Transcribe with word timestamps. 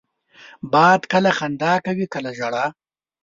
باد 0.71 1.01
کله 1.11 1.31
خندا 1.37 1.73
کوي، 1.85 2.05
کله 2.13 2.31
ژاړي 2.37 2.65